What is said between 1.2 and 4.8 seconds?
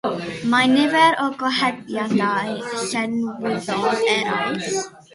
o gyhoeddiadau llenyddol eraill.